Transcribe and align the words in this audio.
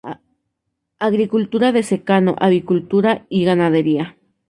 Agricultura 0.97 1.71
de 1.71 1.83
secano, 1.83 2.35
avicultura 2.39 3.27
y 3.29 3.45
ganadería. 3.45 4.17